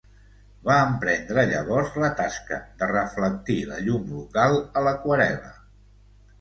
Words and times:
Va 0.69 0.77
emprendre 0.85 1.43
llavors 1.51 1.99
la 2.05 2.09
tasca 2.23 2.59
de 2.81 2.89
reflectir 2.93 3.61
la 3.75 3.79
llum 3.85 4.11
local 4.17 4.61
a 4.83 4.87
l'aquarel·la. 4.89 5.57